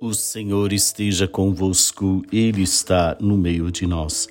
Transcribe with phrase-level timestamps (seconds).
[0.00, 4.28] O Senhor esteja convosco, Ele está no meio de nós.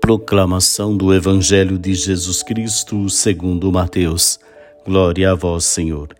[0.00, 4.40] Proclamação do Evangelho de Jesus Cristo, segundo Mateus.
[4.84, 6.16] Glória a vós, Senhor.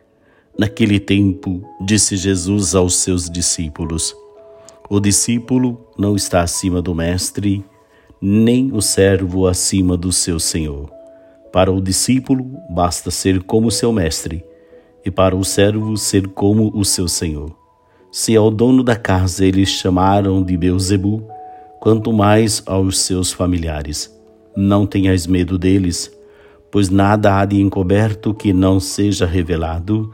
[0.58, 4.14] Naquele tempo, disse Jesus aos seus discípulos:
[4.90, 7.64] O discípulo não está acima do Mestre,
[8.20, 10.92] nem o servo acima do seu Senhor.
[11.50, 14.44] Para o discípulo, basta ser como seu Mestre,
[15.04, 17.61] e para o servo, ser como o seu Senhor.
[18.14, 21.26] Se ao dono da casa eles chamaram de Beuzebu,
[21.80, 24.14] quanto mais aos seus familiares.
[24.54, 26.12] Não tenhais medo deles,
[26.70, 30.12] pois nada há de encoberto que não seja revelado,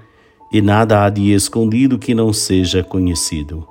[0.52, 3.66] e nada há de escondido que não seja conhecido.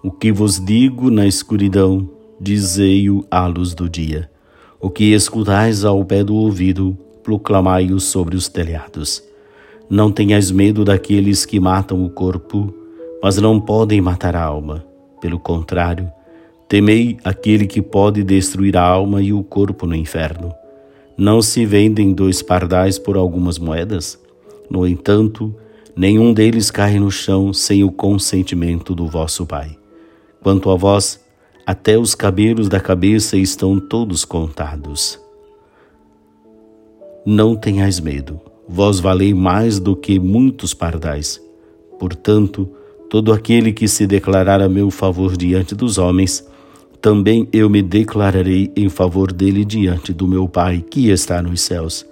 [0.00, 2.08] O que vos digo na escuridão,
[2.40, 4.30] dizei-o à luz do dia.
[4.80, 9.24] O que escutais ao pé do ouvido, proclamai-o sobre os telhados.
[9.90, 12.85] Não tenhais medo daqueles que matam o corpo,
[13.22, 14.84] mas não podem matar a alma.
[15.20, 16.10] Pelo contrário,
[16.68, 20.54] temei aquele que pode destruir a alma e o corpo no inferno.
[21.16, 24.20] Não se vendem dois pardais por algumas moedas?
[24.68, 25.54] No entanto,
[25.96, 29.76] nenhum deles cai no chão sem o consentimento do vosso Pai.
[30.42, 31.24] Quanto a vós,
[31.66, 35.18] até os cabelos da cabeça estão todos contados.
[37.24, 41.42] Não tenhais medo, vós valei mais do que muitos pardais.
[41.98, 42.68] Portanto,
[43.16, 46.46] Todo aquele que se declarar a meu favor diante dos homens,
[47.00, 52.04] também eu me declararei em favor dele diante do meu Pai que está nos céus.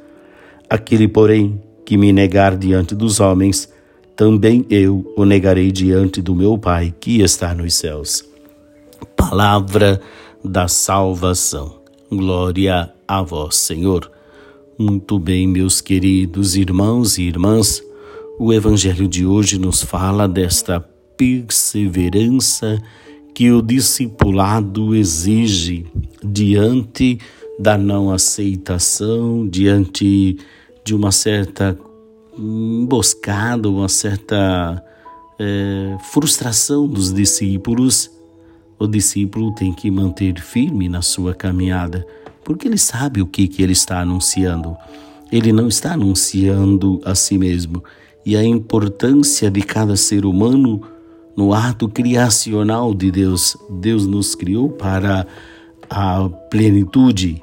[0.66, 3.70] Aquele, porém, que me negar diante dos homens,
[4.16, 8.24] também eu o negarei diante do meu Pai que está nos céus.
[9.14, 10.00] Palavra
[10.42, 11.80] da salvação.
[12.10, 14.10] Glória a vós, Senhor.
[14.78, 17.82] Muito bem, meus queridos irmãos e irmãs.
[18.38, 22.80] O Evangelho de hoje nos fala desta perseverança
[23.34, 25.86] que o discipulado exige
[26.22, 27.18] diante
[27.58, 30.38] da não aceitação, diante
[30.84, 31.76] de uma certa
[32.38, 34.82] emboscada, uma certa
[35.38, 38.10] é, frustração dos discípulos.
[38.78, 42.06] O discípulo tem que manter firme na sua caminhada,
[42.44, 44.76] porque ele sabe o que, que ele está anunciando.
[45.32, 47.82] Ele não está anunciando a si mesmo,
[48.26, 50.82] e a importância de cada ser humano
[51.36, 53.56] no ato criacional de Deus.
[53.70, 55.26] Deus nos criou para
[55.88, 57.40] a plenitude,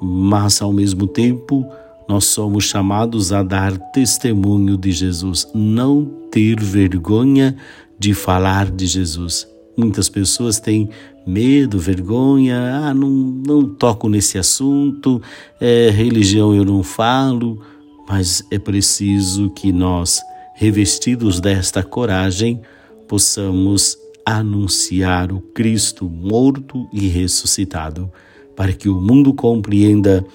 [0.00, 1.66] mas ao mesmo tempo
[2.08, 7.56] nós somos chamados a dar testemunho de Jesus, não ter vergonha
[7.98, 9.46] de falar de Jesus.
[9.76, 10.88] Muitas pessoas têm
[11.26, 15.20] medo, vergonha, ah, não, não toco nesse assunto,
[15.60, 17.60] é, religião eu não falo
[18.08, 20.22] mas é preciso que nós,
[20.54, 22.60] revestidos desta coragem,
[23.08, 28.10] possamos anunciar o Cristo morto e ressuscitado,
[28.56, 30.26] para que o mundo compreenda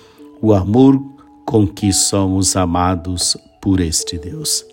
[0.41, 1.01] o amor
[1.45, 4.65] com que somos amados por este Deus.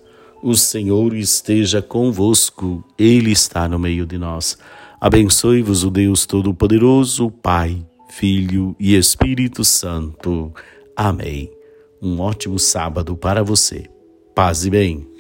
[0.43, 4.57] O Senhor esteja convosco, Ele está no meio de nós.
[5.01, 10.53] Abençoe-vos o Deus Todo-Poderoso, Pai, Filho e Espírito Santo.
[10.97, 11.51] Amém.
[12.01, 13.87] Um ótimo sábado para você.
[14.35, 15.18] Paz e bem.